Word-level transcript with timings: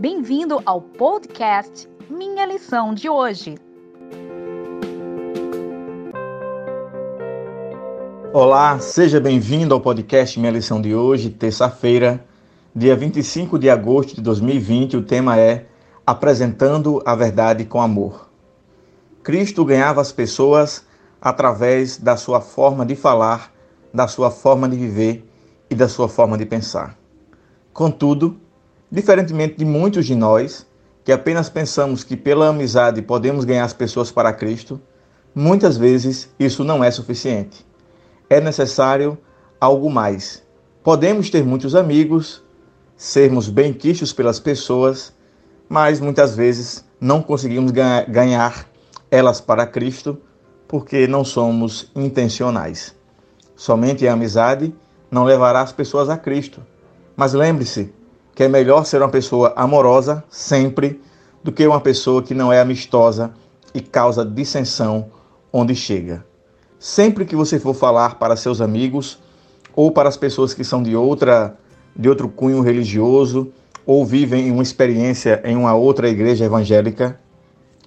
Bem-vindo 0.00 0.62
ao 0.64 0.80
podcast 0.80 1.90
Minha 2.08 2.46
Lição 2.46 2.94
de 2.94 3.08
Hoje. 3.08 3.56
Olá, 8.32 8.78
seja 8.78 9.18
bem-vindo 9.18 9.74
ao 9.74 9.80
podcast 9.80 10.38
Minha 10.38 10.52
Lição 10.52 10.80
de 10.80 10.94
Hoje, 10.94 11.30
terça-feira, 11.30 12.24
dia 12.72 12.94
25 12.94 13.58
de 13.58 13.68
agosto 13.68 14.14
de 14.14 14.22
2020. 14.22 14.98
O 14.98 15.02
tema 15.02 15.36
é 15.36 15.66
Apresentando 16.06 17.02
a 17.04 17.16
Verdade 17.16 17.64
com 17.64 17.82
Amor. 17.82 18.30
Cristo 19.24 19.64
ganhava 19.64 20.00
as 20.00 20.12
pessoas 20.12 20.86
através 21.20 21.98
da 21.98 22.16
sua 22.16 22.40
forma 22.40 22.86
de 22.86 22.94
falar, 22.94 23.52
da 23.92 24.06
sua 24.06 24.30
forma 24.30 24.68
de 24.68 24.76
viver 24.76 25.28
e 25.68 25.74
da 25.74 25.88
sua 25.88 26.08
forma 26.08 26.38
de 26.38 26.46
pensar. 26.46 26.96
Contudo, 27.72 28.38
Diferentemente 28.90 29.56
de 29.56 29.64
muitos 29.64 30.06
de 30.06 30.14
nós, 30.14 30.66
que 31.04 31.12
apenas 31.12 31.48
pensamos 31.48 32.04
que 32.04 32.16
pela 32.16 32.48
amizade 32.48 33.02
podemos 33.02 33.44
ganhar 33.44 33.64
as 33.64 33.72
pessoas 33.72 34.10
para 34.10 34.32
Cristo, 34.32 34.80
muitas 35.34 35.76
vezes 35.76 36.30
isso 36.38 36.64
não 36.64 36.82
é 36.82 36.90
suficiente. 36.90 37.66
É 38.30 38.40
necessário 38.40 39.18
algo 39.60 39.90
mais. 39.90 40.42
Podemos 40.82 41.28
ter 41.28 41.44
muitos 41.44 41.74
amigos, 41.74 42.42
sermos 42.96 43.48
bem 43.48 43.72
quistos 43.72 44.12
pelas 44.12 44.40
pessoas, 44.40 45.12
mas 45.68 46.00
muitas 46.00 46.34
vezes 46.34 46.84
não 47.00 47.22
conseguimos 47.22 47.70
ganhar 47.70 48.66
elas 49.10 49.40
para 49.40 49.66
Cristo 49.66 50.18
porque 50.66 51.06
não 51.06 51.24
somos 51.24 51.90
intencionais. 51.94 52.94
Somente 53.56 54.06
a 54.06 54.12
amizade 54.12 54.74
não 55.10 55.24
levará 55.24 55.62
as 55.62 55.72
pessoas 55.72 56.08
a 56.08 56.16
Cristo. 56.16 56.62
Mas 57.16 57.32
lembre-se, 57.32 57.92
que 58.38 58.44
é 58.44 58.48
melhor 58.48 58.86
ser 58.86 59.02
uma 59.02 59.08
pessoa 59.08 59.52
amorosa 59.56 60.22
sempre 60.30 61.02
do 61.42 61.50
que 61.50 61.66
uma 61.66 61.80
pessoa 61.80 62.22
que 62.22 62.34
não 62.34 62.52
é 62.52 62.60
amistosa 62.60 63.32
e 63.74 63.80
causa 63.80 64.24
dissensão 64.24 65.10
onde 65.52 65.74
chega. 65.74 66.24
Sempre 66.78 67.24
que 67.24 67.34
você 67.34 67.58
for 67.58 67.74
falar 67.74 68.14
para 68.14 68.36
seus 68.36 68.60
amigos 68.60 69.18
ou 69.74 69.90
para 69.90 70.08
as 70.08 70.16
pessoas 70.16 70.54
que 70.54 70.62
são 70.62 70.84
de 70.84 70.94
outra 70.94 71.58
de 71.96 72.08
outro 72.08 72.28
cunho 72.28 72.60
religioso 72.60 73.50
ou 73.84 74.06
vivem 74.06 74.52
uma 74.52 74.62
experiência 74.62 75.42
em 75.44 75.56
uma 75.56 75.74
outra 75.74 76.08
igreja 76.08 76.44
evangélica, 76.44 77.18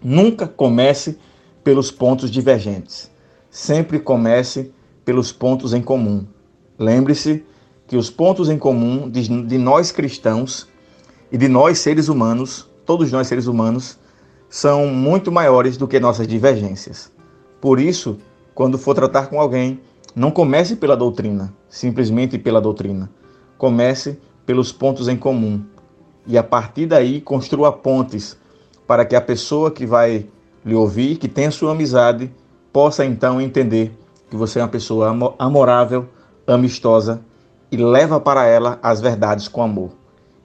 nunca 0.04 0.50
comece 0.50 1.18
pelos 1.64 1.90
pontos 1.92 2.30
divergentes. 2.30 3.10
Sempre 3.50 4.02
comece 4.02 4.74
pelos 5.06 5.32
pontos 5.32 5.74
em 5.74 5.82
comum. 5.82 6.28
Lembre-se 6.78 7.46
que 7.92 7.98
os 7.98 8.10
pontos 8.10 8.48
em 8.48 8.58
comum 8.58 9.10
de, 9.10 9.28
de 9.44 9.58
nós 9.58 9.92
cristãos 9.92 10.66
e 11.30 11.38
de 11.38 11.50
nós 11.50 11.80
seres 11.80 12.08
humanos, 12.08 12.66
todos 12.86 13.12
nós 13.12 13.28
seres 13.28 13.48
humanos, 13.48 14.00
são 14.50 14.88
muito 14.88 15.30
maiores 15.30 15.76
do 15.76 15.86
que 15.86 16.00
nossas 16.00 16.26
divergências. 16.26 17.12
Por 17.60 17.82
isso, 17.82 18.18
quando 18.56 18.78
for 18.78 18.96
tratar 18.96 19.28
com 19.28 19.42
alguém, 19.42 19.82
não 20.16 20.32
comece 20.32 20.78
pela 20.78 20.96
doutrina, 20.96 21.54
simplesmente 21.68 22.38
pela 22.38 22.62
doutrina. 22.62 23.12
Comece 23.58 24.18
pelos 24.46 24.72
pontos 24.72 25.10
em 25.10 25.18
comum 25.18 25.62
e 26.26 26.38
a 26.38 26.44
partir 26.44 26.86
daí 26.86 27.20
construa 27.20 27.74
pontes 27.74 28.38
para 28.88 29.04
que 29.04 29.18
a 29.18 29.22
pessoa 29.22 29.70
que 29.70 29.86
vai 29.86 30.28
lhe 30.64 30.76
ouvir, 30.76 31.18
que 31.18 31.28
tem 31.28 31.52
sua 31.52 31.74
amizade, 31.74 32.32
possa 32.72 33.04
então 33.04 33.42
entender 33.42 33.92
que 34.30 34.38
você 34.38 34.60
é 34.60 34.62
uma 34.62 34.70
pessoa 34.70 35.36
amorável, 35.38 36.08
amistosa 36.48 37.22
e 37.72 37.78
leva 37.78 38.20
para 38.20 38.46
ela 38.46 38.78
as 38.84 39.00
verdades 39.00 39.48
com 39.48 39.64
amor. 39.64 39.92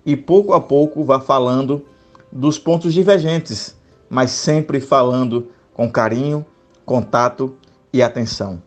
E 0.04 0.16
pouco 0.16 0.52
a 0.52 0.60
pouco 0.60 1.04
vá 1.04 1.18
falando 1.18 1.84
dos 2.30 2.58
pontos 2.58 2.94
divergentes, 2.94 3.76
mas 4.08 4.30
sempre 4.30 4.80
falando 4.80 5.48
com 5.74 5.90
carinho, 5.90 6.46
contato 6.84 7.56
e 7.92 8.02
atenção. 8.02 8.62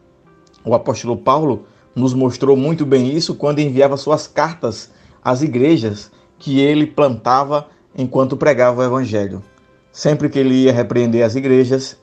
O 0.66 0.76
apóstolo 0.76 1.16
Paulo 1.16 1.66
nos 1.96 2.14
mostrou 2.14 2.58
muito 2.58 2.86
bem 2.86 3.16
isso 3.16 3.36
quando 3.36 3.60
enviava 3.60 3.96
suas 3.96 4.28
cartas 4.28 4.92
às 5.24 5.42
igrejas 5.42 6.12
que 6.38 6.60
ele 6.60 6.86
plantava 6.86 7.68
enquanto 7.96 8.38
pregava 8.38 8.82
o 8.82 8.84
evangelho. 8.84 9.44
Sempre 9.92 10.30
que 10.30 10.40
ele 10.40 10.54
ia 10.54 10.74
repreender 10.74 11.26
as 11.26 11.36
igrejas, 11.36 11.98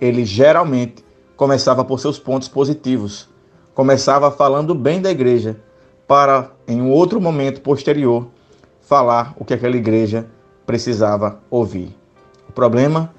ele 0.00 0.24
geralmente 0.24 1.04
começava 1.36 1.84
por 1.84 1.98
seus 1.98 2.18
pontos 2.18 2.48
positivos. 2.48 3.28
Começava 3.74 4.30
falando 4.30 4.74
bem 4.74 5.00
da 5.00 5.10
igreja, 5.10 5.56
para, 6.12 6.50
em 6.68 6.78
um 6.78 6.90
outro 6.90 7.18
momento 7.18 7.62
posterior, 7.62 8.28
falar 8.82 9.32
o 9.38 9.46
que 9.46 9.54
aquela 9.54 9.78
igreja 9.78 10.26
precisava 10.66 11.40
ouvir. 11.48 11.96
O 12.46 12.52
problema 12.52 13.14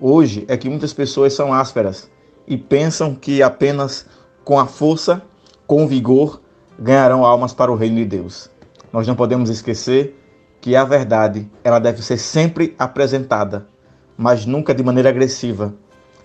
hoje 0.00 0.46
é 0.48 0.56
que 0.56 0.70
muitas 0.70 0.94
pessoas 0.94 1.34
são 1.34 1.52
ásperas 1.52 2.10
e 2.46 2.56
pensam 2.56 3.14
que 3.14 3.42
apenas 3.42 4.06
com 4.46 4.58
a 4.58 4.66
força, 4.66 5.20
com 5.66 5.84
o 5.84 5.86
vigor, 5.86 6.40
ganharão 6.78 7.22
almas 7.22 7.52
para 7.52 7.70
o 7.70 7.74
reino 7.74 7.96
de 7.96 8.06
Deus. 8.06 8.50
Nós 8.90 9.06
não 9.06 9.14
podemos 9.14 9.50
esquecer 9.50 10.18
que 10.58 10.74
a 10.74 10.84
verdade 10.84 11.46
ela 11.62 11.78
deve 11.78 12.00
ser 12.00 12.16
sempre 12.16 12.74
apresentada, 12.78 13.68
mas 14.16 14.46
nunca 14.46 14.74
de 14.74 14.82
maneira 14.82 15.10
agressiva, 15.10 15.74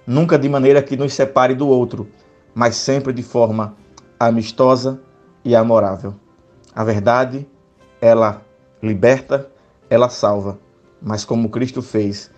nunca 0.07 0.39
de 0.39 0.47
maneira 0.47 0.81
que 0.81 0.95
nos 0.95 1.13
separe 1.13 1.53
do 1.53 1.67
outro, 1.67 2.07
mas 2.55 2.77
sempre 2.77 3.11
de 3.11 3.23
forma 3.23 3.75
amistosa 4.17 5.01
e 5.43 5.55
amorável. 5.55 6.13
A 6.73 6.83
verdade, 6.83 7.47
ela 8.01 8.41
liberta, 8.81 9.49
ela 9.89 10.09
salva, 10.09 10.59
mas 11.01 11.23
como 11.25 11.49
Cristo 11.49 11.81
fez, 11.81 12.31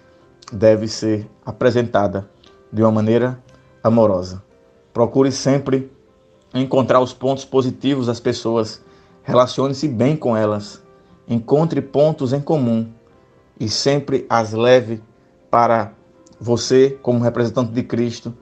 deve 0.51 0.87
ser 0.87 1.29
apresentada 1.45 2.29
de 2.71 2.81
uma 2.81 2.91
maneira 2.91 3.41
amorosa. 3.83 4.43
Procure 4.93 5.31
sempre 5.31 5.91
encontrar 6.53 6.99
os 6.99 7.13
pontos 7.13 7.45
positivos 7.45 8.07
das 8.07 8.19
pessoas, 8.19 8.81
relacione-se 9.23 9.87
bem 9.87 10.15
com 10.15 10.35
elas, 10.35 10.81
encontre 11.27 11.81
pontos 11.81 12.33
em 12.33 12.41
comum. 12.41 12.89
E 13.59 13.69
sempre 13.69 14.25
as 14.29 14.51
leve 14.51 15.01
para 15.49 15.93
você, 16.39 16.97
como 17.01 17.23
representante 17.23 17.71
de 17.71 17.83
Cristo, 17.83 18.33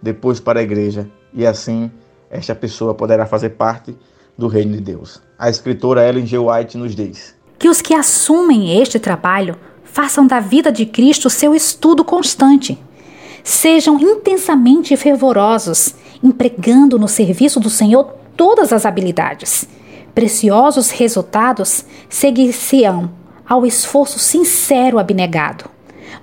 depois 0.00 0.40
para 0.40 0.60
a 0.60 0.62
igreja, 0.62 1.10
e 1.32 1.46
assim 1.46 1.90
esta 2.32 2.54
pessoa 2.54 2.94
poderá 2.94 3.26
fazer 3.26 3.50
parte 3.50 3.94
do 4.36 4.48
reino 4.48 4.72
de 4.72 4.80
Deus. 4.80 5.20
A 5.38 5.50
escritora 5.50 6.08
Ellen 6.08 6.26
G. 6.26 6.38
White 6.38 6.78
nos 6.78 6.96
diz: 6.96 7.34
Que 7.58 7.68
os 7.68 7.82
que 7.82 7.94
assumem 7.94 8.80
este 8.80 8.98
trabalho 8.98 9.56
façam 9.84 10.26
da 10.26 10.40
vida 10.40 10.72
de 10.72 10.86
Cristo 10.86 11.28
seu 11.28 11.54
estudo 11.54 12.02
constante. 12.02 12.78
Sejam 13.44 14.00
intensamente 14.00 14.96
fervorosos, 14.96 15.94
empregando 16.22 16.98
no 16.98 17.06
serviço 17.06 17.60
do 17.60 17.68
Senhor 17.68 18.14
todas 18.34 18.72
as 18.72 18.86
habilidades. 18.86 19.68
Preciosos 20.14 20.90
resultados 20.90 21.84
seguir-se-ão 22.08 23.10
ao 23.46 23.66
esforço 23.66 24.18
sincero 24.18 24.98
abnegado. 24.98 25.66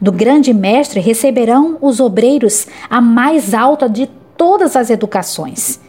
Do 0.01 0.11
grande 0.11 0.53
mestre 0.53 0.99
receberão 0.99 1.77
os 1.81 1.99
obreiros 1.99 2.65
a 2.89 3.01
mais 3.01 3.53
alta 3.53 3.87
de 3.87 4.09
todas 4.37 4.75
as 4.75 4.89
educações 4.89 5.79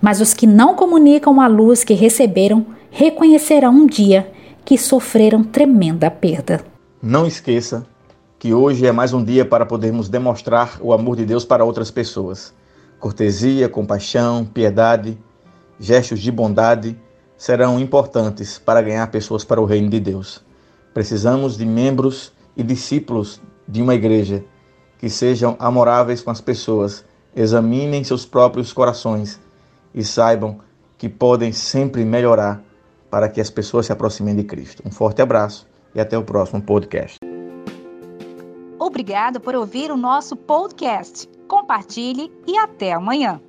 mas 0.00 0.20
os 0.20 0.32
que 0.32 0.46
não 0.46 0.74
comunicam 0.74 1.40
a 1.40 1.46
luz 1.46 1.84
que 1.84 1.94
receberam 1.94 2.66
reconhecerão 2.90 3.72
um 3.72 3.86
dia 3.86 4.32
que 4.64 4.76
sofreram 4.78 5.42
tremenda 5.42 6.10
perda. 6.10 6.60
Não 7.02 7.26
esqueça 7.26 7.86
que 8.38 8.54
hoje 8.54 8.86
é 8.86 8.92
mais 8.92 9.12
um 9.12 9.22
dia 9.22 9.44
para 9.44 9.66
podermos 9.66 10.08
demonstrar 10.08 10.78
o 10.80 10.92
amor 10.92 11.16
de 11.16 11.26
Deus 11.26 11.44
para 11.44 11.64
outras 11.64 11.90
pessoas. 11.90 12.54
Cortesia, 12.98 13.68
compaixão, 13.68 14.44
piedade, 14.44 15.18
gestos 15.78 16.20
de 16.20 16.30
bondade 16.30 16.98
serão 17.36 17.78
importantes 17.78 18.58
para 18.58 18.82
ganhar 18.82 19.06
pessoas 19.10 19.44
para 19.44 19.60
o 19.60 19.64
reino 19.64 19.88
de 19.88 20.00
Deus. 20.00 20.42
Precisamos 20.92 21.56
de 21.56 21.64
membros 21.64 22.32
e 22.56 22.62
discípulos 22.62 23.40
de 23.66 23.80
uma 23.80 23.94
igreja 23.94 24.44
que 24.98 25.08
sejam 25.08 25.56
amoráveis 25.58 26.20
com 26.20 26.30
as 26.30 26.40
pessoas, 26.40 27.04
examinem 27.34 28.04
seus 28.04 28.26
próprios 28.26 28.72
corações 28.72 29.40
e 29.94 30.04
saibam 30.04 30.58
que 30.96 31.08
podem 31.08 31.52
sempre 31.52 32.04
melhorar 32.04 32.62
para 33.10 33.28
que 33.28 33.40
as 33.40 33.50
pessoas 33.50 33.86
se 33.86 33.92
aproximem 33.92 34.36
de 34.36 34.44
Cristo. 34.44 34.82
Um 34.86 34.90
forte 34.90 35.20
abraço 35.20 35.66
e 35.94 36.00
até 36.00 36.16
o 36.16 36.22
próximo 36.22 36.62
podcast. 36.62 37.18
Obrigado 38.78 39.40
por 39.40 39.54
ouvir 39.54 39.90
o 39.90 39.96
nosso 39.96 40.36
podcast. 40.36 41.28
Compartilhe 41.48 42.32
e 42.46 42.56
até 42.56 42.92
amanhã. 42.92 43.40